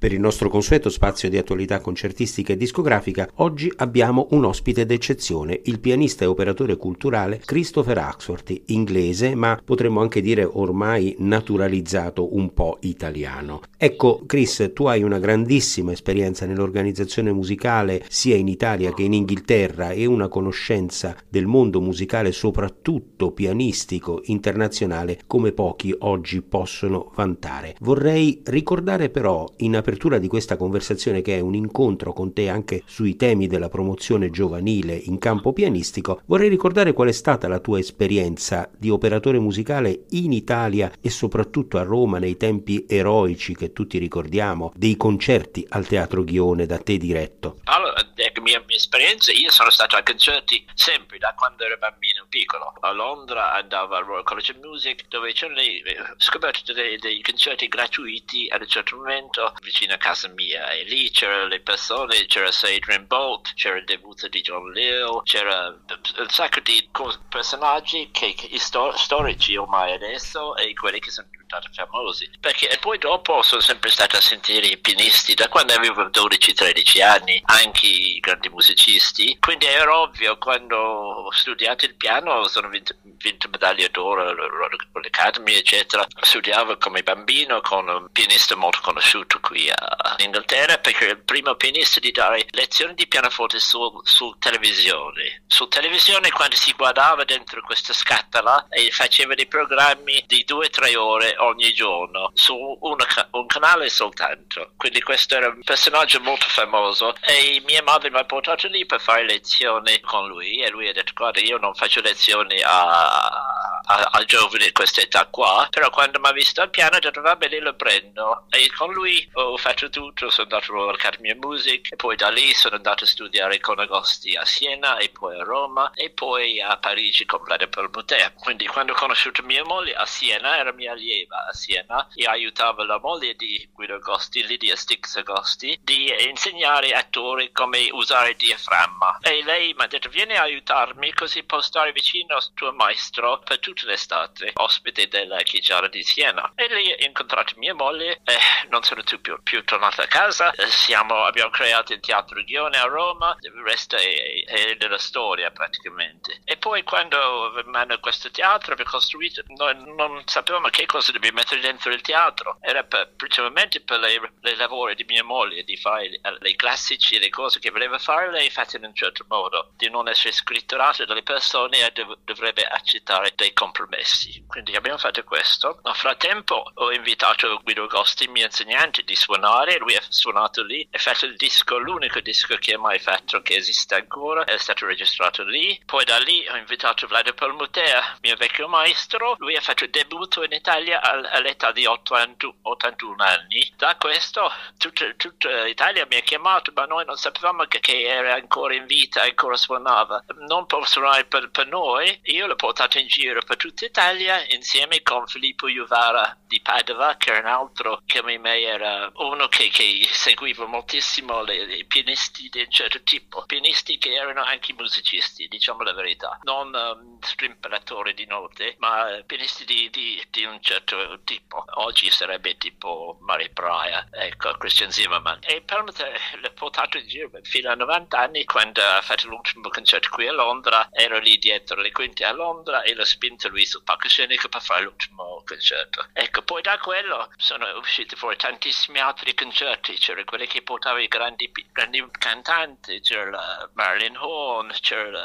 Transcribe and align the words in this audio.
Per 0.00 0.14
il 0.14 0.18
nostro 0.18 0.48
consueto 0.48 0.88
spazio 0.88 1.28
di 1.28 1.36
attualità 1.36 1.78
concertistica 1.80 2.54
e 2.54 2.56
discografica, 2.56 3.28
oggi 3.34 3.70
abbiamo 3.76 4.28
un 4.30 4.46
ospite 4.46 4.86
d'eccezione, 4.86 5.60
il 5.64 5.78
pianista 5.78 6.24
e 6.24 6.26
operatore 6.26 6.78
culturale 6.78 7.42
Christopher 7.44 7.98
Axworthy, 7.98 8.62
inglese, 8.68 9.34
ma 9.34 9.60
potremmo 9.62 10.00
anche 10.00 10.22
dire 10.22 10.42
ormai 10.50 11.16
naturalizzato 11.18 12.34
un 12.34 12.54
po' 12.54 12.78
italiano. 12.80 13.60
Ecco, 13.76 14.22
Chris, 14.24 14.70
tu 14.72 14.86
hai 14.86 15.02
una 15.02 15.18
grandissima 15.18 15.92
esperienza 15.92 16.46
nell'organizzazione 16.46 17.30
musicale 17.30 18.02
sia 18.08 18.36
in 18.36 18.48
Italia 18.48 18.94
che 18.94 19.02
in 19.02 19.12
Inghilterra 19.12 19.90
e 19.90 20.06
una 20.06 20.28
conoscenza 20.28 21.14
del 21.28 21.44
mondo 21.44 21.82
musicale 21.82 22.32
soprattutto 22.32 23.32
pianistico 23.32 24.22
internazionale 24.24 25.18
come 25.26 25.52
pochi 25.52 25.94
oggi 25.98 26.40
possono 26.40 27.12
vantare. 27.14 27.76
Vorrei 27.80 28.40
ricordare 28.46 29.10
però 29.10 29.46
in 29.58 29.76
apertura 29.76 29.88
apertura 29.90 30.18
di 30.18 30.28
questa 30.28 30.56
conversazione 30.56 31.20
che 31.20 31.36
è 31.36 31.40
un 31.40 31.54
incontro 31.54 32.12
con 32.12 32.32
te 32.32 32.48
anche 32.48 32.84
sui 32.86 33.16
temi 33.16 33.48
della 33.48 33.68
promozione 33.68 34.30
giovanile 34.30 34.94
in 34.94 35.18
campo 35.18 35.52
pianistico, 35.52 36.22
vorrei 36.26 36.48
ricordare 36.48 36.92
qual 36.92 37.08
è 37.08 37.12
stata 37.12 37.48
la 37.48 37.58
tua 37.58 37.80
esperienza 37.80 38.70
di 38.76 38.88
operatore 38.88 39.40
musicale 39.40 40.04
in 40.10 40.32
Italia 40.32 40.92
e 41.00 41.10
soprattutto 41.10 41.76
a 41.76 41.82
Roma 41.82 42.18
nei 42.18 42.36
tempi 42.36 42.86
eroici 42.88 43.56
che 43.56 43.72
tutti 43.72 43.98
ricordiamo, 43.98 44.70
dei 44.76 44.96
concerti 44.96 45.66
al 45.70 45.86
Teatro 45.86 46.22
Ghione 46.22 46.66
da 46.66 46.78
te 46.78 46.96
diretto. 46.96 47.58
Allora, 47.64 47.96
ecco, 48.14 48.42
mia, 48.42 48.62
mia 48.64 48.76
esperienza, 48.76 49.32
io 49.32 49.50
sono 49.50 49.70
stato 49.70 49.96
a 49.96 50.02
concerti 50.04 50.64
sempre 50.74 51.18
da 51.18 51.34
quando 51.36 51.64
ero 51.64 51.76
bambino 51.78 52.19
piccolo. 52.30 52.72
A 52.80 52.92
Londra 52.92 53.52
andavo 53.52 53.96
al 53.96 54.04
Royal 54.04 54.24
College 54.24 54.52
of 54.52 54.58
Music 54.58 55.08
dove 55.08 55.32
c'erano 55.32 55.60
dei, 55.60 55.82
scoperto 56.16 56.72
dei, 56.72 56.96
dei 56.96 57.20
concerti 57.20 57.68
gratuiti 57.68 58.48
ad 58.48 58.62
un 58.62 58.68
certo 58.68 58.96
momento 58.96 59.52
vicino 59.62 59.92
a 59.92 59.98
casa 59.98 60.28
mia 60.28 60.70
e 60.70 60.84
lì 60.84 61.10
c'erano 61.10 61.46
le 61.48 61.60
persone, 61.60 62.24
c'era 62.26 62.48
Adrian 62.48 63.06
Bolt, 63.06 63.52
c'era 63.54 63.76
il 63.76 63.84
debutto 63.84 64.28
di 64.28 64.40
John 64.40 64.70
Lill, 64.72 65.22
c'era 65.24 65.66
un 65.66 66.28
sacco 66.28 66.60
di 66.60 66.88
personaggi 67.28 68.08
che, 68.12 68.32
che 68.32 68.58
stor- 68.58 68.96
storici 68.96 69.56
ormai 69.56 69.92
adesso 69.92 70.56
e 70.56 70.72
quelli 70.72 71.00
che 71.00 71.10
sono 71.10 71.28
diventati 71.50 71.68
famosi. 71.72 72.30
Perché 72.38 72.78
poi 72.80 72.98
dopo 72.98 73.42
sono 73.42 73.60
sempre 73.60 73.90
stato 73.90 74.16
a 74.16 74.20
sentire 74.20 74.66
i 74.66 74.78
pianisti 74.78 75.34
da 75.34 75.48
quando 75.48 75.72
avevo 75.74 76.04
12-13 76.04 77.02
anni, 77.02 77.42
anche 77.46 77.86
i 77.86 78.20
grandi 78.20 78.48
musicisti. 78.48 79.36
Quindi 79.40 79.66
era 79.66 79.98
ovvio 79.98 80.38
quando 80.38 80.76
ho 80.76 81.32
studiato 81.32 81.84
il 81.84 81.94
piano, 81.96 82.46
sono 82.46 82.68
vinto, 82.68 82.94
vinto 83.02 83.48
medaglia 83.50 83.88
d'oro 83.88 84.28
all'Academy, 84.30 85.54
eccetera. 85.54 86.06
Studiavo 86.20 86.78
come 86.78 87.02
bambino 87.02 87.60
con 87.60 87.88
un 87.88 88.08
pianista 88.12 88.54
molto 88.54 88.78
conosciuto 88.82 89.40
qui 89.40 89.66
in 89.66 89.74
Inghilterra 90.18 90.78
perché 90.78 91.08
è 91.08 91.10
il 91.10 91.22
primo 91.22 91.54
pianista 91.56 91.98
di 91.98 92.12
dare 92.12 92.46
lezioni 92.50 92.94
di 92.94 93.06
pianoforte 93.06 93.58
su, 93.58 94.00
su 94.04 94.36
televisione. 94.38 95.42
Su 95.46 95.66
televisione 95.66 96.30
quando 96.30 96.56
si 96.56 96.72
guardava 96.72 97.24
dentro 97.24 97.60
questa 97.62 97.92
scatola 97.92 98.66
e 98.68 98.90
faceva 98.90 99.34
dei 99.34 99.46
programmi 99.46 100.22
di 100.26 100.44
due 100.44 100.66
o 100.66 100.70
tre 100.70 100.94
ore 100.96 101.36
ogni 101.42 101.72
giorno 101.72 102.30
su 102.34 102.54
una, 102.80 103.06
un 103.32 103.46
canale 103.46 103.88
soltanto. 103.88 104.72
Quindi 104.76 105.02
questo 105.02 105.36
era 105.36 105.48
un 105.48 105.62
personaggio 105.62 106.20
molto 106.20 106.46
famoso 106.48 107.14
e 107.20 107.62
mia 107.66 107.82
madre 107.82 108.10
mi 108.10 108.18
ha 108.18 108.24
portato 108.24 108.66
lì 108.68 108.86
per 108.86 109.00
fare 109.00 109.24
lezioni 109.24 110.00
con 110.00 110.28
lui 110.28 110.62
e 110.62 110.70
lui 110.70 110.88
ha 110.88 110.92
detto 110.92 111.12
guarda 111.14 111.40
io 111.40 111.58
non 111.58 111.74
faccio 111.74 112.00
lezioni 112.00 112.60
a 112.64 113.60
a, 113.90 114.24
giovani 114.24 114.64
di 114.64 114.72
questa 114.72 115.00
età 115.00 115.26
qua, 115.26 115.66
però 115.70 115.90
quando 115.90 116.20
mi 116.20 116.28
ha 116.28 116.32
visto 116.32 116.60
al 116.60 116.70
piano 116.70 116.96
ha 116.96 116.98
detto 117.00 117.20
va 117.20 117.36
bene 117.36 117.58
lo 117.58 117.74
prendo 117.74 118.46
e 118.50 118.70
con 118.76 118.92
lui 118.92 119.28
ho 119.32 119.56
fatto 119.56 119.88
tutto, 119.88 120.30
sono 120.30 120.48
andato 120.50 120.72
all'Accademia 120.72 121.34
Music 121.36 121.92
e 121.92 121.96
poi 121.96 122.16
da 122.16 122.28
lì 122.28 122.52
sono 122.54 122.76
andato 122.76 123.04
a 123.04 123.06
studiare 123.06 123.58
con 123.60 123.78
Agosti 123.78 124.36
a 124.36 124.44
Siena 124.44 124.98
e 124.98 125.08
poi 125.08 125.38
a 125.38 125.42
Roma 125.42 125.92
e 125.94 126.10
poi 126.10 126.60
a 126.60 126.76
Parigi 126.76 127.24
con 127.24 127.42
Vladimir 127.42 127.90
Mutea. 127.92 128.32
Quindi 128.32 128.66
quando 128.66 128.92
ho 128.92 128.96
conosciuto 128.96 129.42
mia 129.42 129.64
moglie 129.64 129.94
a 129.94 130.06
Siena 130.06 130.56
era 130.56 130.72
mia 130.72 130.92
allieva 130.92 131.29
a 131.30 131.52
Siena 131.52 132.08
e 132.14 132.24
aiutavo 132.26 132.84
la 132.84 132.98
moglie 132.98 133.34
di 133.34 133.68
Guido 133.72 133.94
Agosti, 133.94 134.46
Lidia 134.46 134.76
Stix 134.76 135.16
Agosti, 135.16 135.78
di 135.82 136.12
insegnare 136.28 136.90
attori 136.92 137.52
come 137.52 137.88
usare 137.92 138.30
il 138.30 138.36
diaframma. 138.36 139.18
E 139.22 139.42
lei 139.44 139.74
mi 139.74 139.84
ha 139.84 139.86
detto 139.86 140.08
vieni 140.08 140.36
a 140.36 140.42
aiutarmi 140.42 141.12
così 141.12 141.42
posso 141.44 141.68
stare 141.68 141.92
vicino 141.92 142.36
al 142.36 142.52
tuo 142.54 142.72
maestro 142.72 143.40
per 143.44 143.58
tutta 143.58 143.86
l'estate 143.86 144.50
ospite 144.54 145.08
della 145.08 145.42
Chigiara 145.42 145.88
di 145.88 146.02
Siena. 146.02 146.52
E 146.54 146.66
lì 146.74 146.92
ho 146.92 147.06
incontrato 147.06 147.54
mia 147.56 147.74
moglie 147.74 148.20
e 148.24 148.36
non 148.68 148.82
sono 148.82 149.02
più, 149.20 149.42
più 149.42 149.64
tornato 149.64 150.02
a 150.02 150.06
casa. 150.06 150.52
Siamo, 150.68 151.24
abbiamo 151.24 151.50
creato 151.50 151.92
il 151.92 152.00
teatro 152.00 152.42
Ghione 152.42 152.78
a 152.78 152.84
Roma 152.84 153.36
il 153.40 153.52
resto 153.64 153.96
è, 153.96 154.44
è, 154.44 154.76
della 154.76 154.98
storia 154.98 155.50
praticamente. 155.50 156.40
E 156.44 156.56
poi 156.56 156.82
quando 156.82 157.52
questo 158.00 158.30
teatro 158.30 158.72
abbiamo 158.72 158.90
costruito 158.90 159.42
noi 159.48 159.74
non 159.94 160.22
sapevamo 160.26 160.68
che 160.68 160.86
cosa 160.86 161.12
dobbiamo 161.20 161.38
mettere 161.38 161.60
dentro 161.60 161.92
il 161.92 162.00
teatro 162.00 162.56
era 162.60 162.82
per, 162.84 163.12
principalmente 163.14 163.80
per 163.82 164.00
i 164.00 164.56
lavori 164.56 164.94
di 164.94 165.04
mia 165.04 165.22
moglie 165.22 165.64
di 165.64 165.76
fare 165.76 166.18
le 166.38 166.56
classici 166.56 167.18
le 167.18 167.28
cose 167.28 167.60
che 167.60 167.70
voleva 167.70 167.98
fare 167.98 168.30
lei 168.30 168.50
fatte 168.50 168.78
in 168.78 168.84
un 168.84 168.94
certo 168.94 169.24
modo 169.28 169.72
di 169.76 169.90
non 169.90 170.08
essere 170.08 170.32
scritturate 170.32 171.04
dalle 171.04 171.22
persone 171.22 171.86
e 171.86 171.90
dov- 171.92 172.18
dovrebbe 172.24 172.64
accettare 172.64 173.32
dei 173.36 173.52
compromessi. 173.52 174.44
Quindi 174.46 174.74
abbiamo 174.74 174.98
fatto 174.98 175.22
questo. 175.24 175.80
Nel 175.84 175.94
frattempo 175.94 176.70
ho 176.74 176.92
invitato 176.92 177.60
Guido 177.62 177.86
Gosti, 177.86 178.28
mio 178.28 178.46
insegnante, 178.46 179.02
di 179.02 179.14
suonare. 179.14 179.78
Lui 179.78 179.94
ha 179.96 180.02
suonato 180.08 180.62
lì, 180.62 180.86
ha 180.90 180.98
fatto 180.98 181.26
il 181.26 181.36
disco, 181.36 181.78
l'unico 181.78 182.20
disco 182.20 182.56
che 182.56 182.74
ha 182.74 182.78
mai 182.78 182.98
fatto, 182.98 183.42
che 183.42 183.56
esiste 183.56 183.94
ancora, 183.94 184.44
è 184.44 184.58
stato 184.58 184.86
registrato 184.86 185.42
lì. 185.44 185.80
Poi 185.84 186.04
da 186.04 186.18
lì 186.18 186.46
ho 186.48 186.56
invitato 186.56 187.06
Vlado 187.06 187.32
Palmutea, 187.34 188.18
mio 188.22 188.36
vecchio 188.36 188.68
maestro. 188.68 189.36
Lui 189.38 189.56
ha 189.56 189.60
fatto 189.60 189.84
il 189.84 189.90
debutto 189.90 190.42
in 190.44 190.52
Italia 190.52 191.00
all'età 191.10 191.72
di 191.72 191.86
81 191.86 193.22
anni. 193.22 193.72
Da 193.76 193.96
questo 193.96 194.50
tutta, 194.78 195.12
tutta 195.16 195.62
l'Italia 195.64 196.06
mi 196.08 196.16
ha 196.16 196.20
chiamato, 196.20 196.72
ma 196.74 196.84
noi 196.84 197.04
non 197.04 197.16
sapevamo 197.16 197.64
che, 197.64 197.80
che 197.80 198.04
era 198.04 198.34
ancora 198.34 198.74
in 198.74 198.86
vita, 198.86 199.22
ancora 199.22 199.56
suonava. 199.56 200.24
Non 200.46 200.66
può 200.66 200.84
suonare 200.84 201.24
per, 201.24 201.50
per 201.50 201.66
noi. 201.66 202.18
Io 202.24 202.46
l'ho 202.46 202.56
portato 202.56 202.98
in 202.98 203.06
giro 203.06 203.42
per 203.42 203.56
tutta 203.56 203.84
Italia 203.84 204.44
insieme 204.48 205.02
con 205.02 205.26
Filippo 205.26 205.68
Juvara 205.68 206.36
di 206.46 206.60
Padova, 206.60 207.16
che 207.16 207.30
era 207.30 207.40
un 207.40 207.46
altro 207.46 208.02
che 208.06 208.22
me 208.22 208.60
era 208.60 209.10
uno 209.14 209.46
che, 209.48 209.68
che 209.68 210.08
seguiva 210.10 210.66
moltissimo 210.66 211.42
i 211.50 211.84
pianisti 211.86 212.48
di 212.48 212.62
un 212.62 212.70
certo 212.70 213.02
tipo, 213.02 213.44
pianisti 213.46 213.98
che 213.98 214.14
erano 214.14 214.42
anche 214.42 214.72
musicisti, 214.72 215.46
diciamo 215.48 215.82
la 215.82 215.92
verità, 215.92 216.38
non 216.42 216.72
um, 216.74 217.18
strimperatori 217.20 218.14
di 218.14 218.26
note, 218.26 218.76
ma 218.78 219.22
pianisti 219.24 219.64
di, 219.64 219.88
di, 219.90 220.22
di, 220.30 220.44
un 220.44 220.60
certo 220.60 220.99
tipo. 221.24 221.64
Oggi 221.74 222.10
sarebbe 222.10 222.56
tipo 222.56 223.18
Mari 223.20 223.50
Praia, 223.50 224.08
ecco, 224.10 224.52
Christian 224.52 224.90
Zimmerman. 224.90 225.40
E 225.42 225.62
per 225.62 225.82
l'ho 225.82 226.52
portato 226.52 226.98
in 226.98 227.06
giro 227.06 227.30
fino 227.42 227.70
a 227.70 227.74
90 227.74 228.18
anni, 228.18 228.44
quando 228.44 228.82
ha 228.82 229.00
fatto 229.02 229.28
l'ultimo 229.28 229.68
concerto 229.68 230.08
qui 230.10 230.26
a 230.26 230.32
Londra, 230.32 230.88
ero 230.92 231.18
lì 231.18 231.38
dietro 231.38 231.80
le 231.80 231.92
quinte 231.92 232.24
a 232.24 232.32
Londra 232.32 232.82
e 232.82 232.94
l'ho 232.94 233.04
spinto 233.04 233.48
lui 233.48 233.66
sul 233.66 233.82
palcoscenico 233.82 234.48
per 234.48 234.62
fare 234.62 234.82
l'ultimo 234.82 235.42
concerto. 235.44 236.06
Ecco, 236.12 236.42
poi 236.42 236.62
da 236.62 236.78
quello 236.78 237.30
sono 237.36 237.66
usciti 237.78 238.16
fuori 238.16 238.36
tantissimi 238.36 238.98
altri 238.98 239.34
concerti, 239.34 239.94
c'erano 239.94 240.24
quelli 240.24 240.46
che 240.46 240.62
portavano 240.62 241.02
i 241.02 241.08
grandi, 241.08 241.50
grandi 241.72 242.04
cantanti, 242.18 243.00
c'era 243.00 243.68
Marilyn 243.74 244.16
Horn, 244.16 244.72
c'era, 244.80 245.22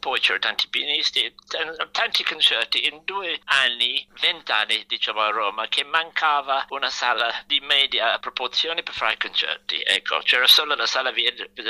poi 0.00 0.20
c'erano 0.20 0.40
tanti 0.40 0.68
pianisti, 0.68 1.34
tanti 1.90 2.24
concerti 2.24 2.86
in 2.86 3.02
due 3.04 3.40
anni, 3.44 4.06
vent'anni 4.20 4.84
diciamo 4.86 5.13
a 5.22 5.30
Roma, 5.30 5.68
che 5.68 5.84
mancava 5.84 6.64
una 6.70 6.90
sala 6.90 7.32
di 7.46 7.60
media 7.60 8.18
proporzione 8.18 8.82
per 8.82 8.94
fare 8.94 9.16
concerti. 9.16 9.82
Ecco, 9.84 10.18
c'era 10.18 10.46
solo 10.46 10.74
la 10.74 10.86
sala 10.86 11.10
di 11.12 11.26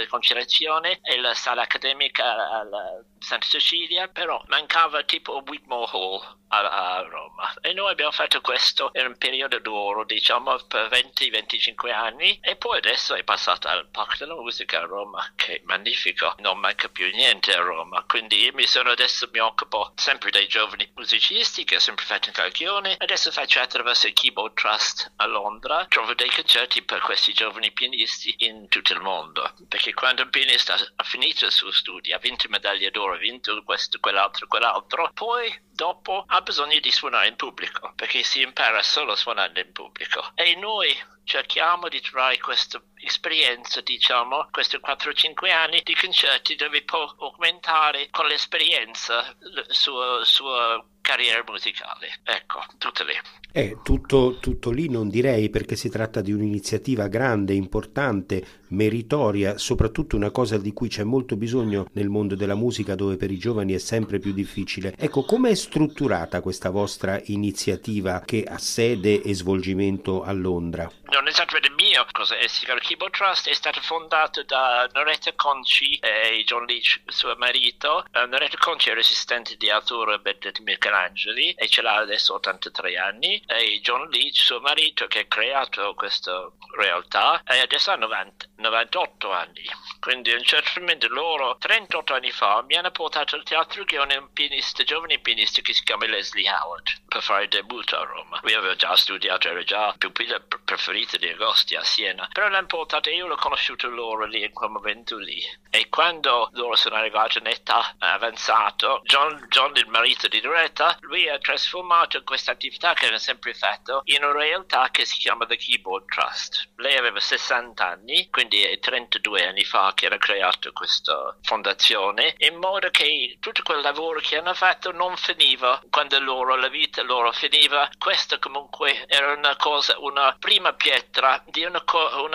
conciliazione 0.09 1.01
e 1.03 1.21
la 1.21 1.35
sala 1.35 1.63
accademica 1.63 2.25
alla 2.59 3.03
Santa 3.19 3.47
Cecilia, 3.47 4.09
però 4.09 4.43
mancava 4.47 5.03
tipo 5.05 5.43
Whitmore 5.47 5.91
Hall 5.93 6.43
a, 6.61 6.97
a, 6.97 7.03
Roma. 7.03 7.53
E 7.61 7.73
noi 7.73 7.91
abbiamo 7.91 8.11
fatto 8.11 8.41
questo 8.41 8.91
in 8.95 9.07
un 9.07 9.17
periodo 9.17 9.59
d'oro, 9.59 10.05
diciamo, 10.05 10.57
per 10.67 10.89
20-25 10.89 11.93
anni. 11.93 12.39
E 12.43 12.57
poi 12.57 12.79
adesso 12.79 13.15
è 13.15 13.25
passato 13.25 13.69
al 13.69 13.89
Parco 13.91 14.17
della 14.19 14.35
Musica 14.35 14.81
a 14.81 14.85
Roma, 14.87 15.33
che 15.37 15.57
è 15.57 15.61
magnifico. 15.65 16.35
Non 16.39 16.59
manca 16.59 16.89
più 16.89 17.07
niente 17.11 17.55
a 17.55 17.61
Roma. 17.61 18.05
Quindi 18.05 18.43
io 18.45 18.53
mi 18.55 18.67
sono 18.67 18.91
adesso 18.91 19.29
mi 19.33 19.39
occupo 19.39 19.93
sempre 19.97 20.31
dei 20.31 20.47
giovani 20.47 20.91
musicisti 20.95 21.65
che 21.65 21.77
ho 21.77 21.81
sempre 21.81 22.05
fatto 22.05 22.29
in 22.29 22.35
Calchione. 22.35 22.97
Adesso 22.99 23.31
faccio 23.31 23.61
attraverso 23.61 24.07
il 24.07 24.13
Keyboard 24.13 24.55
Trust 24.55 25.13
a 25.17 25.27
Londra. 25.27 25.87
Trovo 25.89 26.15
dei 26.15 26.31
concerti 26.31 26.83
per 26.83 27.01
questi 27.01 27.33
giovani 27.33 27.73
pianisti 27.73 28.35
in 28.39 28.69
tutto 28.69 28.93
il 28.93 29.01
mondo. 29.01 29.53
Perché 29.69 29.95
quando 29.95 30.23
un 30.23 30.31
pianista 30.31 30.75
ha 30.75 31.03
finito 31.05 31.47
il 31.47 31.53
suo 31.53 31.71
studio, 31.73 32.15
ha 32.15 32.19
vinto 32.19 32.49
medaglia 32.49 32.91
d'oro, 32.91 33.15
ha 33.15 33.19
vinto 33.19 33.63
questo, 33.65 33.99
quell'altro, 34.01 34.47
quell'altro, 34.47 35.11
poi 35.15 35.63
dopo 35.75 36.25
ha 36.27 36.41
bisogno 36.45 36.79
di 36.79 36.93
suonare 36.93 37.27
in 37.27 37.35
pubblico, 37.35 37.93
perché 37.97 38.23
si 38.23 38.43
impara 38.43 38.83
solo 38.83 39.17
suonando 39.17 39.59
in 39.59 39.73
pubblico. 39.73 40.31
E 40.37 40.55
noi 40.55 40.97
cerchiamo 41.25 41.89
di 41.89 42.01
trovare 42.01 42.39
questa 42.39 42.81
esperienza, 43.01 43.81
diciamo, 43.81 44.49
questi 44.53 44.77
4-5 44.77 45.51
anni 45.51 45.81
di 45.83 45.97
concerti 45.97 46.55
dove 46.55 46.85
può 46.85 47.03
aumentare 47.19 48.09
con 48.11 48.27
l'esperienza 48.27 49.35
la 49.41 49.65
sua, 49.69 50.25
sua 50.25 50.85
carriera 51.05 51.45
musicale. 51.47 52.09
Ecco, 52.25 52.65
tutto 52.79 53.05
lì. 53.05 53.13
È 53.53 53.77
tutto, 53.85 54.39
tutto 54.41 54.71
lì 54.71 54.89
non 54.89 55.09
direi 55.09 55.49
perché 55.49 55.77
si 55.77 55.89
tratta 55.89 56.21
di 56.21 56.33
un'iniziativa 56.33 57.07
grande, 57.07 57.53
importante, 57.53 58.63
meritoria, 58.69 59.59
soprattutto 59.59 60.17
una 60.17 60.31
cosa 60.31 60.59
di 60.59 60.73
cui 60.73 60.89
c'è 60.89 61.05
molto 61.05 61.37
bisogno 61.37 61.87
nel 61.93 62.09
mondo 62.09 62.35
della 62.35 62.57
musica 62.57 62.97
dove 62.97 63.17
per 63.17 63.31
i 63.31 63.39
giovani 63.39 63.75
è 63.75 63.79
sempre 63.79 64.19
più 64.19 64.33
difficile. 64.33 64.95
Ecco, 64.99 65.25
come 65.25 65.51
è 65.51 65.55
strutturata 65.55 66.41
questa 66.41 66.71
vostra 66.71 67.21
iniziativa 67.27 68.23
che 68.25 68.43
ha 68.43 68.59
sede 68.59 69.23
e 69.23 69.35
svolgimento 69.35 70.25
a 70.25 70.33
Londra? 70.33 70.91
Non 71.11 71.27
è 71.27 71.29
esattamente 71.29 71.71
mio, 71.71 72.05
cosa 72.11 72.37
è 72.37 72.43
il 72.43 72.81
Keyboard 72.81 73.13
Trust 73.13 73.49
è 73.49 73.55
stato 73.55 73.81
fondato 73.81 74.43
da 74.43 74.89
Noretta 74.93 75.33
Conci 75.35 75.97
e 75.99 76.43
John 76.45 76.65
Leach, 76.65 77.01
suo 77.07 77.37
marito. 77.37 78.05
Uh, 78.13 78.29
Noretta 78.29 78.57
Conci 78.59 78.91
è 78.91 78.95
resistente 78.95 79.57
di 79.57 79.71
autore 79.71 80.21
di 80.25 80.63
Michelangeli 80.95 81.53
e 81.55 81.69
ce 81.69 81.83
l'ha 81.83 81.97
adesso 81.97 82.35
83 82.35 82.97
anni 82.97 83.43
e 83.47 83.81
John 83.81 84.09
Leach, 84.09 84.37
suo 84.37 84.61
marito, 84.61 85.07
che 85.07 85.21
ha 85.21 85.25
creato 85.27 85.95
questa 85.95 86.51
realtà 86.77 87.43
e 87.45 87.59
adesso 87.61 87.91
ha 87.91 87.97
90, 87.97 88.47
98 88.57 89.33
anni. 89.33 89.63
Quindi 90.01 90.33
a 90.33 90.37
un 90.37 90.45
certo 90.45 90.81
momento 90.81 91.09
loro, 91.09 91.57
38 91.59 92.15
anni 92.15 92.31
fa, 92.31 92.63
mi 92.63 92.77
hanno 92.77 92.91
portato 92.91 93.35
al 93.37 93.43
teatro 93.43 93.85
che 93.85 93.99
un 93.99 94.29
pianista, 94.33 94.85
giovane 94.85 95.19
pianista 95.19 95.61
che 95.63 95.73
si 95.73 95.83
chiama 95.83 96.07
Leslie 96.07 96.49
Howard 96.49 97.03
per 97.09 97.23
fare 97.23 97.45
il 97.45 97.49
debutto 97.49 97.97
a 97.97 98.05
Roma. 98.05 98.41
Lui 98.43 98.55
aveva 98.55 98.77
già 98.77 98.95
studiato, 98.97 99.49
era 99.49 99.63
già 99.63 99.95
pupilla 99.97 100.41
preferita 100.65 101.17
di 101.17 101.29
Agosti 101.29 101.75
a 101.75 101.83
Siena, 101.83 102.29
però 102.33 102.49
l'hanno 102.49 102.67
portato 102.67 103.11
io 103.11 103.27
l'ho 103.27 103.37
conosciuto 103.37 103.89
loro 103.89 104.25
lì 104.27 104.45
in 104.45 104.53
quel 104.53 104.71
momento 104.71 105.17
lì. 105.17 105.43
E 105.71 105.84
quando 105.95 106.49
loro 106.55 106.75
sono 106.75 106.97
arrivati 106.97 107.39
in 107.39 107.47
età 107.47 107.95
avanzata, 107.99 108.99
John, 109.05 109.47
John, 109.49 109.71
il 109.77 109.87
marito 109.87 110.27
di 110.27 110.41
Loretta, 110.41 110.97
lui 111.03 111.29
ha 111.29 111.39
trasformato 111.39 112.21
questa 112.25 112.51
attività 112.51 112.95
che 112.95 113.05
aveva 113.05 113.21
sempre 113.21 113.55
fatto 113.55 114.01
in 114.07 114.25
una 114.25 114.33
realtà 114.33 114.89
che 114.91 115.05
si 115.05 115.19
chiama 115.19 115.47
The 115.47 115.57
Keyboard 115.57 116.07
Trust. 116.07 116.71
Lei 116.79 116.97
aveva 116.97 117.21
60 117.21 117.89
anni, 117.89 118.29
quindi 118.29 118.65
è 118.65 118.77
32 118.81 119.47
anni 119.47 119.63
fa 119.63 119.93
che 119.95 120.07
era 120.07 120.19
creata 120.19 120.73
questa 120.73 121.37
fondazione, 121.43 122.35
in 122.39 122.57
modo 122.57 122.91
che 122.91 123.37
tutto 123.39 123.63
quel 123.63 123.81
lavoro 123.81 124.19
che 124.19 124.39
hanno 124.39 124.55
fatto 124.55 124.91
non 124.91 125.17
finiva 125.17 125.81
quando 125.91 126.19
loro, 126.19 126.57
la 126.57 126.67
vita 126.67 127.03
loro 127.03 127.31
finiva. 127.31 127.89
Questa 127.97 128.41
comunque 128.41 129.05
era 129.07 129.33
una 129.33 129.55
cosa, 129.55 129.95
una 130.01 130.35
prima 130.41 130.73
pietra 130.73 131.41
di 131.47 131.63
un 131.63 131.81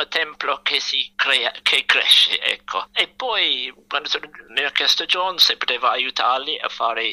templo 0.08 0.62
che 0.64 0.80
si 0.80 1.12
crea, 1.14 1.52
che 1.62 1.84
cresce, 1.84 2.40
ecco. 2.40 2.88
E 2.94 3.10
poi 3.10 3.48
quando 3.88 4.10
mi 4.50 4.64
ha 4.64 4.72
chiesto 4.72 5.06
John 5.06 5.38
se 5.38 5.58
poteva 5.58 5.92
aiutarli 5.92 6.58
a 6.60 6.70
fare 6.70 7.04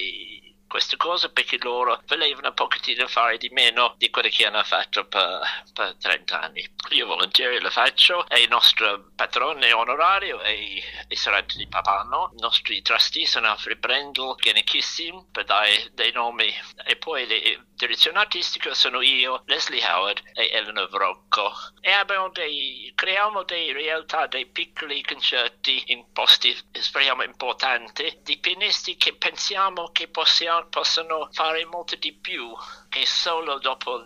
queste 0.77 0.99
cose 0.99 1.31
perché 1.31 1.57
loro 1.63 2.03
volevano 2.07 2.49
un 2.49 2.55
pochettino 2.55 3.07
fare 3.07 3.39
di 3.39 3.49
meno 3.49 3.95
di 3.97 4.11
quello 4.11 4.29
che 4.29 4.45
hanno 4.45 4.63
fatto 4.63 5.07
per, 5.07 5.41
per 5.73 5.97
30 5.99 6.39
anni. 6.39 6.69
Io 6.91 7.07
volentieri 7.07 7.59
lo 7.61 7.71
faccio 7.71 8.29
e 8.29 8.43
il 8.43 8.49
nostro 8.51 9.11
patrone 9.17 9.73
onorario 9.73 10.39
è 10.41 10.51
il 10.51 11.17
Serente 11.17 11.57
di 11.57 11.67
Papano, 11.67 12.31
i 12.37 12.41
nostri 12.43 12.83
trustee 12.83 13.25
sono 13.25 13.49
Alfred 13.49 13.79
Brendel, 13.79 14.35
Kenny 14.37 14.65
Kissing 14.65 15.31
per 15.33 15.45
dare 15.45 15.89
dei 15.95 16.13
nomi. 16.13 16.53
E 16.85 16.97
poi 16.97 17.27
le 17.27 17.69
direzione 17.75 18.19
artistica 18.19 18.75
sono 18.75 19.01
io, 19.01 19.45
Leslie 19.47 19.83
Howard 19.83 20.21
e 20.35 20.51
Eleanor 20.53 20.89
Vrocco 20.91 21.53
e 21.81 21.93
abbiamo 21.93 22.31
dei, 22.31 22.91
creiamo 22.95 23.45
delle 23.45 23.73
realtà, 23.73 24.27
dei 24.27 24.47
piccoli 24.47 25.03
concerti 25.03 25.85
in 25.93 26.11
posti 26.13 26.57
speriamo 26.73 27.23
importanti 27.23 28.21
di 28.23 28.39
pianisti 28.39 28.97
che 28.97 29.15
pensiamo 29.15 29.91
che 29.93 30.09
possiamo, 30.09 30.66
possano 30.69 31.29
fare 31.33 31.65
molto 31.65 31.97
di 31.97 32.13
più 32.13 32.55
che 32.97 33.05
solo 33.05 33.59
dopo 33.59 34.03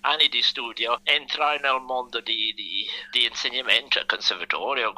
anni 0.00 0.28
di 0.28 0.42
studio 0.42 0.98
entrare 1.04 1.60
nel 1.60 1.80
mondo 1.80 2.18
di, 2.20 2.52
di, 2.54 2.84
di 3.12 3.24
insegnamento 3.24 4.00
al 4.00 4.06
conservatorio, 4.06 4.92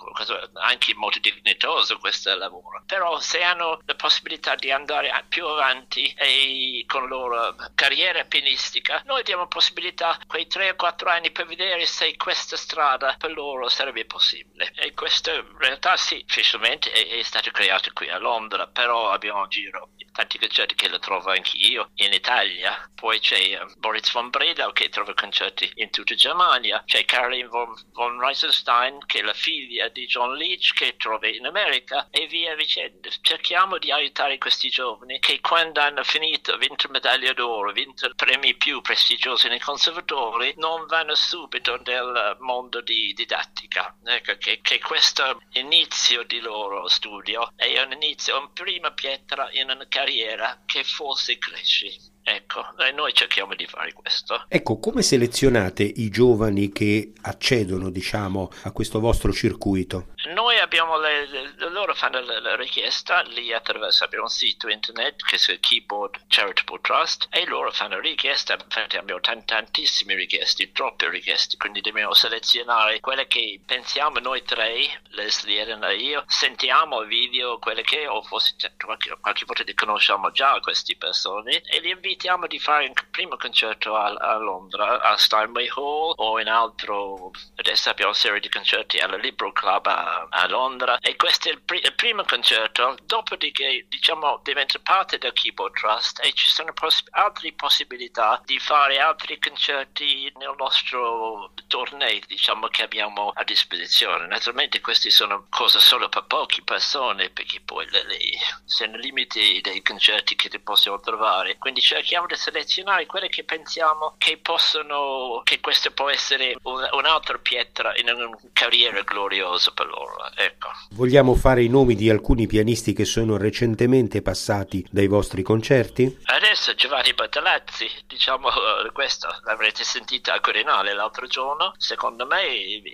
anche 0.54 0.94
molto 0.94 1.18
dignitoso 1.18 1.98
questo 1.98 2.34
lavoro. 2.34 2.82
Però 2.86 3.20
se 3.20 3.42
hanno 3.42 3.80
la 3.84 3.94
possibilità 3.96 4.54
di 4.54 4.70
andare 4.70 5.24
più 5.28 5.46
avanti 5.46 6.10
e 6.16 6.84
con 6.86 7.02
la 7.02 7.08
loro 7.08 7.56
carriera 7.74 8.24
pianistica, 8.24 9.02
noi 9.04 9.22
diamo 9.22 9.46
possibilità 9.46 10.18
quei 10.26 10.46
3 10.46 10.70
o 10.70 10.76
4 10.76 11.10
anni 11.10 11.30
per 11.30 11.44
vedere 11.44 11.84
se 11.84 12.16
questa 12.16 12.56
strada 12.56 13.14
per 13.18 13.32
loro 13.32 13.68
sarebbe 13.68 14.06
possibile. 14.06 14.72
E 14.76 14.94
questa 14.94 15.34
in 15.34 15.58
realtà 15.58 15.98
sì, 15.98 16.24
ufficialmente 16.26 16.90
è, 16.90 17.18
è 17.18 17.22
stata 17.22 17.50
creata 17.50 17.90
qui 17.92 18.08
a 18.08 18.16
Londra, 18.16 18.66
però 18.68 19.10
abbiamo 19.10 19.42
a 19.42 19.48
giro 19.48 19.90
tanti 20.14 20.38
concerti 20.38 20.76
che 20.76 20.88
lo 20.88 21.00
trovo 21.00 21.30
anch'io 21.30 21.90
in 21.96 22.12
Italia. 22.12 22.88
Poi 22.94 23.18
c'è 23.18 23.33
uh, 23.36 23.78
Boris 23.78 24.10
von 24.12 24.30
Bredau 24.30 24.72
che 24.72 24.88
trova 24.88 25.14
concerti 25.14 25.70
in 25.76 25.90
tutta 25.90 26.14
Germania, 26.14 26.82
c'è 26.84 27.04
Caroline 27.04 27.48
von, 27.48 27.74
von 27.92 28.20
Reisenstein 28.20 29.04
che 29.06 29.20
è 29.20 29.22
la 29.22 29.34
figlia 29.34 29.88
di 29.88 30.06
John 30.06 30.34
Leach 30.34 30.72
che 30.74 30.96
trova 30.96 31.26
in 31.28 31.46
America 31.46 32.08
e 32.10 32.26
via 32.26 32.54
dicendo. 32.54 33.08
Cerchiamo 33.20 33.78
di 33.78 33.90
aiutare 33.90 34.38
questi 34.38 34.68
giovani 34.68 35.18
che 35.18 35.40
quando 35.40 35.80
hanno 35.80 36.02
finito, 36.04 36.56
vinto 36.56 36.88
medaglia 36.88 37.32
d'oro, 37.32 37.72
vinto 37.72 38.12
premi 38.14 38.54
più 38.56 38.80
prestigiosi 38.80 39.48
nei 39.48 39.60
conservatori, 39.60 40.54
non 40.56 40.86
vanno 40.86 41.14
subito 41.14 41.80
nel 41.84 42.36
mondo 42.40 42.80
di 42.80 43.12
didattica. 43.14 43.96
Ecco 44.04 44.36
che, 44.36 44.60
che 44.60 44.80
questo 44.80 45.40
inizio 45.52 46.24
di 46.24 46.40
loro 46.40 46.88
studio 46.88 47.52
è 47.56 47.80
un 47.82 47.92
inizio, 47.92 48.38
una 48.38 48.50
prima 48.52 48.92
pietra 48.92 49.48
in 49.52 49.70
una 49.70 49.86
carriera 49.88 50.62
che 50.64 50.84
forse 50.84 51.38
cresci. 51.38 52.13
Ecco, 52.26 52.64
e 52.78 52.90
noi 52.92 53.12
cerchiamo 53.12 53.54
di 53.54 53.66
fare 53.66 53.92
questo. 53.92 54.46
Ecco, 54.48 54.78
come 54.78 55.02
selezionate 55.02 55.82
i 55.82 56.08
giovani 56.08 56.72
che 56.72 57.12
accedono, 57.20 57.90
diciamo, 57.90 58.50
a 58.62 58.72
questo 58.72 58.98
vostro 58.98 59.30
circuito? 59.30 60.14
Noi 60.32 60.58
abbiamo 60.58 60.98
le, 60.98 61.26
le 61.26 61.70
loro 61.70 61.94
fanno 61.94 62.20
la, 62.20 62.40
la, 62.40 62.56
richiesta 62.56 63.20
lì 63.20 63.52
attraverso 63.52 64.04
abbiamo 64.04 64.24
un 64.24 64.30
sito 64.30 64.70
internet 64.70 65.22
che 65.22 65.36
si 65.36 65.60
Keyboard 65.60 66.22
Charitable 66.28 66.80
Trust 66.80 67.26
e 67.30 67.44
loro 67.44 67.70
fanno 67.72 68.00
richiesta, 68.00 68.54
infatti 68.54 68.96
abbiamo 68.96 69.20
t- 69.20 69.44
tantissime 69.44 70.14
richieste, 70.14 70.72
troppe 70.72 71.10
richieste, 71.10 71.58
quindi 71.58 71.82
dobbiamo 71.82 72.14
selezionare 72.14 73.00
quelle 73.00 73.26
che 73.26 73.60
pensiamo 73.66 74.18
noi 74.20 74.42
tre, 74.44 75.02
Leslie 75.10 75.62
e 75.66 75.96
io, 75.96 76.24
sentiamo 76.26 77.02
video, 77.02 77.58
quelle 77.58 77.82
che 77.82 78.06
o 78.06 78.22
forse 78.22 78.54
qualche, 78.82 79.14
qualche 79.20 79.44
volta 79.44 79.62
conosciamo 79.74 80.30
già 80.30 80.58
queste 80.60 80.96
persone 80.96 81.60
e 81.66 81.80
li 81.80 81.90
invitiamo 81.90 82.13
invitiamo 82.14 82.46
di 82.46 82.60
fare 82.60 82.86
un 82.86 82.92
primo 83.10 83.36
concerto 83.36 83.96
a, 83.96 84.12
a, 84.12 84.36
Londra, 84.36 85.02
a 85.02 85.16
Steinway 85.16 85.68
Hall 85.74 86.14
o 86.16 86.40
in 86.40 86.48
altro, 86.48 87.32
adesso 87.56 87.90
abbiamo 87.90 88.12
una 88.12 88.20
serie 88.20 88.40
di 88.40 88.48
concerti 88.48 88.98
alla 88.98 89.16
Libro 89.16 89.52
Club 89.52 89.86
a, 89.86 90.28
a 90.30 90.48
Londra. 90.48 90.98
E 90.98 91.16
questo 91.16 91.48
è 91.48 91.52
il, 91.52 91.60
pr- 91.60 91.84
il, 91.84 91.94
primo 91.94 92.22
concerto, 92.24 92.96
dopodiché 93.02 93.86
diciamo 93.88 94.40
diventa 94.44 94.78
parte 94.80 95.18
del 95.18 95.32
Keyboard 95.32 95.74
Trust 95.74 96.24
e 96.24 96.32
ci 96.32 96.50
sono 96.50 96.72
poss- 96.72 97.02
altre 97.10 97.52
possibilità 97.52 98.40
di 98.44 98.58
fare 98.60 99.00
altri 99.00 99.38
concerti 99.38 100.32
nel 100.36 100.54
nostro 100.56 101.52
torneo 101.66 102.02
diciamo 102.26 102.68
che 102.68 102.82
abbiamo 102.82 103.32
a 103.34 103.42
disposizione. 103.42 104.26
Naturalmente 104.26 104.80
queste 104.80 105.10
sono 105.10 105.46
cose 105.50 105.80
solo 105.80 106.08
per 106.08 106.24
poche 106.26 106.62
persone 106.62 107.30
perché 107.30 107.60
poi 107.60 107.88
le, 107.90 108.04
le, 108.04 108.18
sono 108.64 108.96
limiti 108.96 109.60
dei 109.60 109.82
concerti 109.82 110.36
che 110.36 110.60
possiamo 110.60 111.00
trovare, 111.00 111.58
quindi 111.58 111.80
c'è 111.80 112.03
cerchiamo 112.04 112.26
di 112.26 112.36
selezionare 112.36 113.06
quelle 113.06 113.30
che 113.30 113.44
pensiamo 113.44 114.14
che 114.18 114.36
possono, 114.36 115.40
che 115.42 115.58
questa 115.60 115.90
può 115.90 116.10
essere 116.10 116.54
un, 116.64 116.86
un'altra 116.92 117.38
pietra 117.38 117.96
in 117.96 118.10
una 118.14 118.28
carriera 118.52 119.00
gloriosa 119.00 119.72
per 119.72 119.86
loro. 119.86 120.12
Ecco. 120.36 120.68
Vogliamo 120.90 121.34
fare 121.34 121.62
i 121.62 121.68
nomi 121.68 121.94
di 121.94 122.10
alcuni 122.10 122.46
pianisti 122.46 122.92
che 122.92 123.06
sono 123.06 123.38
recentemente 123.38 124.20
passati 124.20 124.86
dai 124.90 125.06
vostri 125.06 125.42
concerti? 125.42 126.20
Adesso 126.24 126.74
Giovanni 126.74 127.14
Battalazzi, 127.14 127.88
diciamo 128.06 128.48
uh, 128.48 128.92
questo, 128.92 129.28
l'avrete 129.44 129.82
sentito 129.82 130.30
a 130.30 130.40
Corinale 130.40 130.92
l'altro 130.92 131.26
giorno, 131.26 131.72
secondo 131.78 132.26
me 132.26 132.42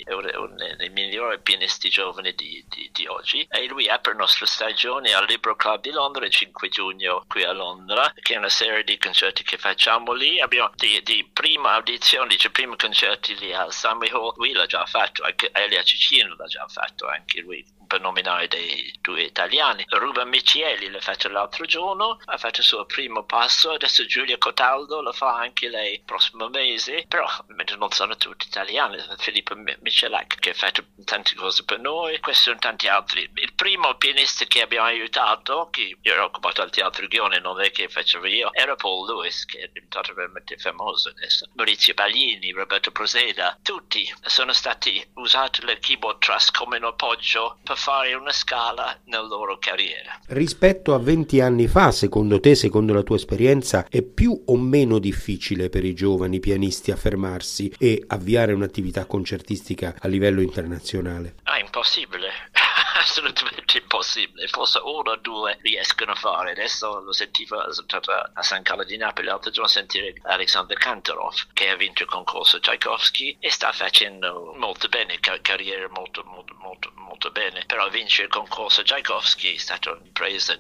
è 0.05 0.13
uno 0.13 0.55
dei 0.77 0.91
migliori 0.91 1.41
pianisti 1.41 1.89
giovani 1.89 2.33
di, 2.35 2.65
di, 2.69 2.89
di, 2.93 3.07
oggi 3.07 3.45
e 3.51 3.67
lui 3.67 3.89
apre 3.89 4.13
la 4.13 4.19
nostra 4.19 4.47
stagione 4.47 5.13
al 5.13 5.27
Libro 5.27 5.57
Club 5.57 5.81
di 5.81 5.91
Londra 5.91 6.25
il 6.25 6.31
5 6.31 6.69
giugno 6.69 7.25
qui 7.27 7.43
a 7.43 7.53
Londra, 7.53 8.13
che 8.21 8.35
è 8.35 8.37
una 8.37 8.49
serie 8.49 8.85
di 8.85 8.99
concerti 9.01 9.43
che 9.43 9.59
facciamo 9.59 10.13
lì. 10.13 10.41
Abbiamo 10.41 10.71
di, 10.77 11.01
di 11.03 11.29
prima 11.33 11.73
audizione, 11.73 12.37
di 12.37 12.51
primi 12.51 12.77
concerti 12.77 13.37
lì 13.39 13.53
al 13.53 13.73
Sammy 13.73 14.09
Hall, 14.11 14.35
lui 14.37 14.53
l'ha 14.53 14.67
già 14.67 14.85
fatto, 14.87 15.25
anche 15.25 15.51
Elia 15.53 15.83
Cicino 15.83 16.35
l'ha 16.37 16.47
già 16.47 16.67
fatto, 16.69 17.09
anche 17.09 17.41
lui 17.41 17.65
per 17.91 18.01
nominare 18.01 18.47
dei 18.47 18.97
due 19.01 19.23
italiani. 19.23 19.85
Ruben 19.89 20.29
Miccielli 20.29 20.89
l'ha 20.89 21.01
fatto 21.01 21.29
l'altro 21.29 21.65
giorno, 21.65 22.21
ha 22.25 22.39
fatto 22.39 22.61
il 22.61 22.67
suo 22.67 22.87
primo 22.87 23.25
passo, 23.25 23.73
adesso 23.73 24.07
Giulia 24.07 24.39
Cotaldo 24.39 25.03
lo 25.03 25.13
fa 25.13 25.35
anche 25.35 25.69
lei 25.69 25.95
il 25.95 26.03
prossimo 26.03 26.49
mese, 26.49 27.05
però 27.09 27.27
non 27.49 27.91
sono 27.91 28.17
tutti 28.17 28.47
italiani, 28.47 28.97
Filippo 29.19 29.57
Michelak 29.57 30.39
che 30.39 30.51
ha 30.51 30.55
fatto 30.55 30.85
tante 31.05 31.35
cose 31.35 31.65
per 31.65 31.81
noi, 31.81 32.21
questi 32.21 32.45
sono 32.45 32.61
tanti 32.61 32.87
altri. 32.87 33.29
Il 33.35 33.55
primo 33.55 33.97
pianista 33.97 34.45
che 34.45 34.63
abbiamo 34.63 34.87
aiutato, 34.87 35.69
che 35.71 35.97
io 36.01 36.13
ero 36.13 36.27
occupato 36.27 36.63
al 36.63 36.71
Teatro 36.71 37.09
Ghione, 37.09 37.41
non 37.41 37.61
è 37.61 37.73
che 37.73 37.89
facevo 37.89 38.27
io, 38.27 38.55
era 38.55 38.77
Paul 38.77 39.09
Lewis, 39.09 39.45
che 39.47 39.59
è 39.59 39.71
diventato 39.73 40.15
veramente 40.15 40.57
famoso 40.59 41.09
adesso. 41.09 41.49
Maurizio 41.55 41.95
Baglini, 41.95 42.53
Roberto 42.53 42.93
Proseda, 42.93 43.59
tutti 43.61 44.09
sono 44.23 44.53
stati 44.53 45.05
usati 45.15 45.65
nel 45.65 45.81
Keyboard 45.81 46.21
Trust 46.21 46.57
come 46.57 46.77
un 46.77 46.85
appoggio 46.85 47.59
per 47.65 47.79
fare 47.81 48.13
una 48.13 48.31
scala 48.31 48.95
nella 49.07 49.27
loro 49.27 49.57
carriera. 49.57 50.21
Rispetto 50.29 50.93
a 50.93 50.99
20 50.99 51.41
anni 51.41 51.67
fa, 51.67 51.91
secondo 51.93 52.39
te, 52.39 52.55
secondo 52.55 52.93
la 52.93 53.03
tua 53.03 53.17
esperienza, 53.17 53.87
è 53.89 54.03
più 54.03 54.39
o 54.47 54.57
meno 54.59 54.99
difficile 54.99 55.71
per 55.71 55.87
i 55.87 55.95
giovani 55.95 56.41
pianisti 56.41 56.91
affermarsi 56.91 57.73
e 57.79 58.05
avviare 58.07 58.53
un'attività 58.53 59.07
concertistica 59.07 59.95
a 59.99 60.09
livello 60.09 60.43
internazionale? 60.43 61.37
Ah, 61.45 61.59
impossibile 61.59 62.29
assolutamente 63.01 63.60
impossibile. 63.79 64.47
Forse 64.49 64.81
uno 64.83 65.13
o 65.13 65.17
due 65.17 65.59
riescono 65.63 66.13
a 66.13 66.15
fare. 66.15 66.53
Adesso 66.53 67.01
lo 67.01 67.13
sentivo, 67.13 67.73
sono 67.73 67.87
a 68.35 68.43
San 68.43 68.63
Carlo 68.63 68.85
di 68.85 68.97
Napoli 68.97 69.27
l'altro 69.27 69.51
giorno 69.51 69.69
a 69.69 69.73
sentire 69.73 70.15
Alexander 70.23 70.77
Kantorov 70.77 71.53
che 71.53 71.69
ha 71.69 71.77
vinto 71.77 72.03
il 72.03 72.09
concorso 72.09 72.59
Tchaikovsky 72.59 73.37
e 73.41 73.51
sta 73.51 73.73
facendo 73.73 74.53
molto 74.57 74.89
bene, 74.89 75.19
car- 75.21 75.41
carriera 75.41 75.89
molto, 75.91 76.23
molto, 76.25 76.55
molto, 76.59 76.93
molto 76.95 77.31
bene. 77.31 77.65
Però 77.67 77.89
vincere 77.89 78.25
il 78.25 78.33
concorso 78.33 78.83
Tchaikovsky 78.83 79.55
è 79.55 79.59
stata 79.59 79.93
un'impresa 79.93 80.57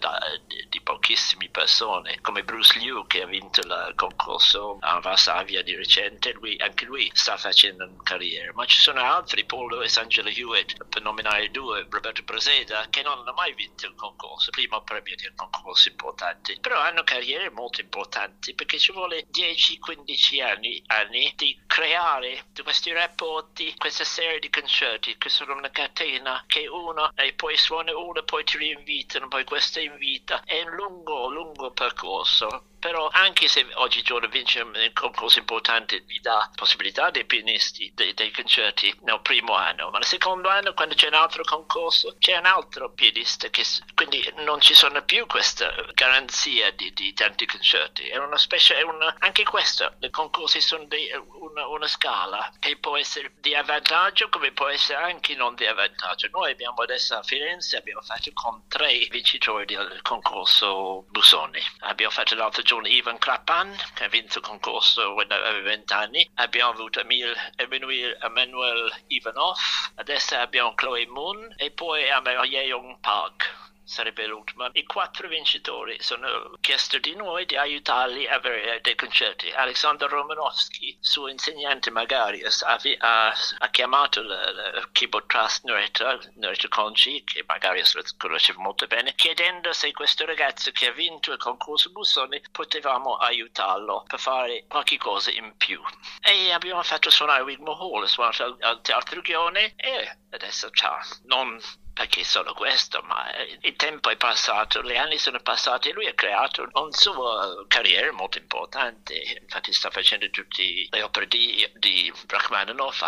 di, 0.46 0.66
di, 0.68 0.80
pochissime 0.80 1.48
persone, 1.50 2.20
come 2.20 2.42
Bruce 2.42 2.78
Liu 2.78 3.06
che 3.06 3.22
ha 3.22 3.26
vinto 3.26 3.60
il 3.60 3.92
concorso 3.94 4.78
a 4.80 4.98
Varsavia 5.00 5.62
di 5.62 5.74
recente, 5.74 6.32
lui, 6.32 6.56
anche 6.58 6.84
lui 6.84 7.10
sta 7.14 7.36
facendo 7.36 7.84
una 7.84 8.02
carriera. 8.02 8.52
Ma 8.54 8.64
ci 8.66 8.78
sono 8.78 9.00
altri, 9.00 9.44
Paul 9.44 9.70
Lewis, 9.70 9.96
Angela 9.96 10.30
Hewitt, 10.30 10.84
per 10.88 11.02
nominare 11.02 11.50
due, 11.50 11.86
Roberto 11.88 12.22
Preseda, 12.24 12.86
che 12.90 12.99
non 13.02 13.18
hanno 13.18 13.32
mai 13.32 13.54
vinto 13.54 13.86
il 13.86 13.94
concorso, 13.94 14.50
primo 14.50 14.82
premio 14.82 15.14
di 15.16 15.26
un 15.26 15.34
concorso 15.34 15.88
importante, 15.88 16.58
però 16.60 16.78
hanno 16.80 17.02
carriere 17.02 17.50
molto 17.50 17.80
importanti 17.80 18.54
perché 18.54 18.78
ci 18.78 18.92
vuole 18.92 19.26
10-15 19.30 20.42
anni, 20.42 20.82
anni, 20.86 21.32
di 21.36 21.58
creare 21.66 22.46
questi 22.62 22.92
rapporti, 22.92 23.74
questa 23.76 24.04
serie 24.04 24.38
di 24.38 24.50
concerti 24.50 25.16
che 25.18 25.28
sono 25.28 25.54
una 25.54 25.70
catena 25.70 26.44
che 26.46 26.66
uno 26.66 27.10
e 27.14 27.32
poi 27.34 27.56
suona 27.56 27.96
uno, 27.96 28.22
poi 28.22 28.44
ti 28.44 28.58
rinvitano, 28.58 29.28
poi 29.28 29.44
questo 29.44 29.80
invita, 29.80 30.42
è 30.44 30.62
un 30.62 30.74
lungo, 30.74 31.28
lungo 31.28 31.70
percorso 31.72 32.69
però 32.80 33.08
anche 33.12 33.46
se 33.46 33.66
oggigiorno 33.74 34.26
vince 34.28 34.60
un 34.62 34.90
concorso 34.94 35.38
importante 35.38 36.00
vi 36.06 36.18
dà 36.20 36.50
possibilità 36.54 37.10
dei 37.10 37.26
pianisti 37.26 37.92
dei, 37.94 38.14
dei, 38.14 38.32
concerti 38.32 38.92
nel 39.02 39.20
primo 39.20 39.54
anno. 39.54 39.90
Ma 39.90 39.98
nel 39.98 40.06
secondo 40.06 40.48
anno 40.48 40.72
quando 40.72 40.94
c'è 40.94 41.08
un 41.08 41.14
altro 41.14 41.44
concorso 41.44 42.16
c'è 42.18 42.36
un 42.38 42.46
altro 42.46 42.92
pianista 42.92 43.48
che 43.48 43.64
quindi 43.94 44.32
non 44.38 44.60
ci 44.60 44.74
sono 44.74 45.02
più 45.04 45.26
questa 45.26 45.72
garanzia 45.92 46.70
di, 46.72 46.92
di 46.92 47.12
tanti 47.12 47.46
concerti. 47.46 48.08
È 48.08 48.16
una 48.16 48.38
specie 48.38 48.76
è 48.76 48.82
una, 48.82 49.14
anche 49.18 49.44
questo 49.44 49.96
i 50.00 50.10
concorsi 50.10 50.60
sono 50.60 50.84
di, 50.84 51.08
una, 51.40 51.66
una, 51.66 51.86
scala 51.86 52.50
che 52.58 52.76
può 52.78 52.96
essere 52.96 53.32
di 53.40 53.54
avvantaggio 53.54 54.28
come 54.30 54.52
può 54.52 54.68
essere 54.68 55.02
anche 55.02 55.34
non 55.34 55.54
di 55.54 55.66
avvantaggio. 55.66 56.28
Noi 56.32 56.52
abbiamo 56.52 56.82
adesso 56.82 57.14
a 57.14 57.22
Firenze 57.22 57.76
abbiamo 57.76 58.00
fatto 58.00 58.30
con 58.32 58.64
tre 58.68 59.06
vincitori 59.10 59.66
del 59.66 60.00
concorso 60.02 61.04
Busoni. 61.10 61.60
Abbiamo 61.80 62.12
fatto 62.12 62.34
l'altro 62.34 62.62
giorno 62.70 62.86
Ivan 62.86 63.18
Krapan 63.18 63.76
che 63.94 64.04
ha 64.04 64.08
vinto 64.08 64.38
il 64.38 64.44
concorso 64.44 65.14
quando 65.14 65.34
aveva 65.34 65.60
20 65.60 65.92
anni 65.92 66.30
abbiamo 66.34 66.70
avuto 66.70 67.00
Emil, 67.00 67.34
Emmanuel, 67.56 68.16
Emmanuel 68.22 68.94
Ivanov. 69.08 69.56
Adesso 69.96 70.36
abbiamo 70.36 70.74
Chloe 70.74 71.04
Moon. 71.08 71.52
E 71.56 71.72
poi 71.72 72.08
abbiamo 72.08 72.44
Yeong 72.44 73.00
Park 73.00 73.69
sarebbe 73.90 74.24
l'ultima. 74.26 74.70
I 74.72 74.84
quattro 74.84 75.26
vincitori 75.26 76.00
sono 76.00 76.54
chiesto 76.60 76.98
di 76.98 77.16
noi 77.16 77.44
di 77.44 77.56
aiutarli 77.56 78.28
a 78.28 78.36
avere 78.36 78.80
dei 78.82 78.94
concerti. 78.94 79.50
Alexander 79.50 80.08
Romanovsky, 80.08 80.96
suo 81.00 81.26
insegnante 81.26 81.90
magari, 81.90 82.40
ha, 82.42 83.34
ha 83.58 83.68
chiamato 83.70 84.20
il 84.20 84.88
Keyboard 84.92 85.26
Trust 85.26 85.64
Noreta, 85.64 86.18
Noreta 86.36 86.68
Conci, 86.68 87.24
che 87.24 87.44
magari 87.46 87.82
conosceva 88.16 88.62
molto 88.62 88.86
bene, 88.86 89.12
chiedendo 89.16 89.72
se 89.72 89.90
questo 89.90 90.24
ragazzo 90.24 90.70
che 90.70 90.86
ha 90.86 90.92
vinto 90.92 91.32
il 91.32 91.38
concorso 91.38 91.90
Bussoni 91.90 92.40
potevamo 92.52 93.16
aiutarlo 93.16 94.04
per 94.06 94.20
fare 94.20 94.66
qualche 94.68 94.98
cosa 94.98 95.32
in 95.32 95.56
più. 95.56 95.82
E 96.22 96.52
abbiamo 96.52 96.82
fatto 96.84 97.10
suonare 97.10 97.42
Wigmore 97.42 97.78
Hall, 97.80 98.04
suonato 98.04 98.44
al, 98.44 98.56
al 98.60 98.80
Teatro 98.82 99.20
Ghione 99.20 99.74
e 99.74 100.18
adesso 100.30 100.70
ciao. 100.70 101.00
Non 101.24 101.58
perché 102.00 102.24
solo 102.24 102.54
questo, 102.54 103.02
ma 103.02 103.26
il 103.60 103.76
tempo 103.76 104.08
è 104.08 104.16
passato, 104.16 104.82
gli 104.82 104.96
anni 104.96 105.18
sono 105.18 105.38
passati 105.40 105.90
e 105.90 105.92
lui 105.92 106.06
ha 106.06 106.14
creato 106.14 106.66
una 106.72 106.90
sua 106.92 107.66
carriera 107.68 108.10
molto 108.12 108.38
importante, 108.38 109.38
infatti 109.42 109.70
sta 109.74 109.90
facendo 109.90 110.30
tutte 110.30 110.86
le 110.88 111.02
opere 111.02 111.26
di, 111.28 111.70
di 111.74 112.10
Rachmaninoff 112.26 113.02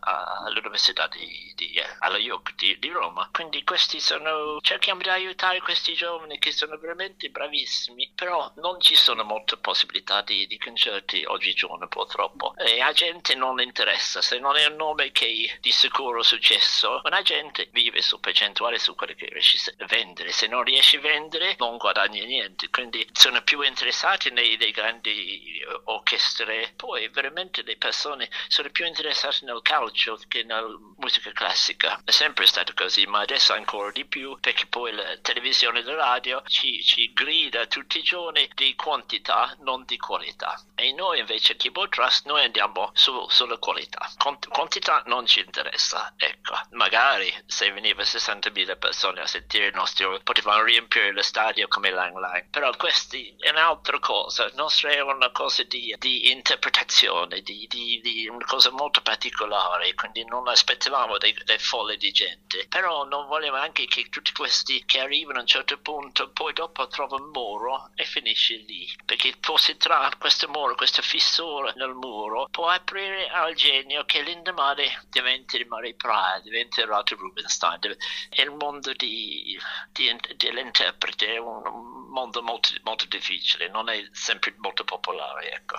all'Università 0.00 1.06
di, 1.06 1.52
di, 1.54 1.80
alla 2.00 2.18
IUC 2.18 2.56
di, 2.56 2.76
di, 2.80 2.88
Roma, 2.90 3.28
quindi 3.30 3.62
questi 3.62 4.00
sono, 4.00 4.58
cerchiamo 4.62 5.00
di 5.00 5.10
aiutare 5.10 5.60
questi 5.60 5.94
giovani 5.94 6.40
che 6.40 6.50
sono 6.50 6.76
veramente 6.76 7.30
bravissimi, 7.30 8.10
però 8.16 8.50
non 8.56 8.80
ci 8.80 8.96
sono 8.96 9.22
molte 9.22 9.58
possibilità 9.58 10.22
di, 10.22 10.48
di 10.48 10.58
concerti 10.58 11.22
oggigiorno 11.24 11.86
purtroppo. 11.86 12.56
E 12.56 12.80
a 12.80 12.90
gente 12.90 13.36
non 13.36 13.60
interessa, 13.60 14.20
se 14.22 14.40
non 14.40 14.56
è 14.56 14.66
un 14.66 14.74
nome 14.74 15.12
che 15.12 15.56
di 15.60 15.70
sicuro 15.70 16.18
è 16.18 16.24
successo, 16.24 17.00
una 17.04 17.22
gente 17.22 17.68
vive 17.70 18.02
su 18.08 18.18
percentuale 18.20 18.78
su 18.78 18.94
quello 18.94 19.12
che 19.12 19.26
riesci 19.26 19.58
a 19.78 19.84
vendere. 19.84 20.32
Se 20.32 20.46
non 20.46 20.64
riesci 20.64 20.96
a 20.96 21.00
vendere 21.00 21.56
non 21.58 21.76
guadagni 21.76 22.24
niente, 22.24 22.70
quindi 22.70 23.06
sono 23.12 23.42
più 23.42 23.60
interessati 23.60 24.30
nei, 24.30 24.56
nei 24.56 24.70
grandi 24.70 25.58
eh, 25.60 25.80
orchestre. 25.84 26.72
Poi 26.74 27.08
veramente 27.08 27.62
le 27.62 27.76
persone 27.76 28.30
sono 28.48 28.70
più 28.70 28.86
interessate 28.86 29.44
nel 29.44 29.60
calcio 29.62 30.18
che 30.26 30.42
nella 30.42 30.74
musica 30.96 31.30
classica. 31.32 32.00
È 32.02 32.10
sempre 32.10 32.46
stato 32.46 32.72
così, 32.74 33.04
ma 33.06 33.20
adesso 33.20 33.52
ancora 33.52 33.90
di 33.90 34.06
più 34.06 34.38
perché 34.40 34.66
poi 34.66 34.92
la 34.92 35.18
televisione 35.18 35.80
e 35.80 35.82
la 35.82 35.94
radio 35.94 36.42
ci, 36.46 36.82
ci 36.82 37.12
grida 37.12 37.66
tutti 37.66 37.98
i 37.98 38.02
giorni 38.02 38.48
di 38.54 38.74
quantità, 38.74 39.54
non 39.60 39.84
di 39.84 39.98
qualità. 39.98 40.58
E 40.74 40.92
noi 40.94 41.18
invece 41.18 41.56
Keyboard 41.56 41.90
Trust 41.90 42.24
noi 42.26 42.44
andiamo 42.44 42.90
su, 42.94 43.26
sulla 43.28 43.58
qualità. 43.58 44.10
Quant- 44.16 44.48
quantità 44.48 45.02
non 45.06 45.26
ci 45.26 45.40
interessa, 45.40 46.14
ecco. 46.16 46.58
Magari 46.70 47.32
se 47.46 47.70
veniva 47.72 47.97
aveva 47.98 48.04
60.000 48.04 48.78
persone 48.78 49.20
a 49.20 49.26
sentire 49.26 49.66
il 49.66 49.74
nostro, 49.74 50.18
potevamo 50.22 50.62
riempire 50.62 51.12
lo 51.12 51.22
stadio 51.22 51.66
come 51.68 51.90
Lang 51.90 52.16
Lang, 52.16 52.48
però 52.50 52.74
questa 52.76 53.16
è 53.16 53.50
un'altra 53.50 53.98
cosa, 53.98 54.44
la 54.44 54.52
nostra 54.54 54.90
è 54.90 55.00
una 55.00 55.30
cosa 55.30 55.62
di, 55.64 55.94
di 55.98 56.30
interpretazione, 56.30 57.40
di, 57.42 57.66
di, 57.68 58.00
di, 58.02 58.28
una 58.28 58.44
cosa 58.44 58.70
molto 58.70 59.00
particolare, 59.02 59.94
quindi 59.94 60.24
non 60.24 60.46
aspettavamo 60.46 61.18
dei, 61.18 61.36
dei 61.44 61.58
folle 61.58 61.96
di 61.96 62.12
gente, 62.12 62.66
però 62.68 63.04
non 63.04 63.26
volevamo 63.26 63.62
anche 63.62 63.86
che 63.86 64.08
tutti 64.08 64.32
questi 64.32 64.84
che 64.84 65.00
arrivano 65.00 65.38
a 65.38 65.42
un 65.42 65.46
certo 65.46 65.78
punto 65.78 66.30
poi 66.30 66.52
dopo 66.52 66.86
trovano 66.88 67.24
un 67.24 67.30
muro 67.30 67.90
e 67.94 68.04
finisce 68.04 68.56
lì, 68.56 68.88
perché 69.04 69.34
forse 69.40 69.76
tra 69.76 70.10
questo 70.18 70.48
muro, 70.48 70.74
questa 70.74 71.02
fissura 71.02 71.72
nel 71.76 71.94
muro 71.94 72.48
può 72.50 72.68
aprire 72.68 73.28
al 73.28 73.54
genio 73.54 74.04
che 74.04 74.22
l'indomani 74.22 74.86
diventa 75.08 75.56
il 75.56 75.66
Marie 75.66 75.94
Prada, 75.94 76.40
diventa 76.40 76.80
il 76.80 76.88
Rubinstein, 77.16 77.77
è 77.78 78.42
il 78.42 78.50
mondo 78.52 78.92
di, 78.92 79.58
di, 79.92 80.16
dell'interprete, 80.36 81.34
è 81.34 81.38
un 81.38 81.62
mondo 82.10 82.42
molto, 82.42 82.70
molto 82.82 83.06
difficile, 83.06 83.68
non 83.68 83.88
è 83.88 84.06
sempre 84.12 84.54
molto 84.58 84.84
popolare. 84.84 85.52
Ecco. 85.52 85.76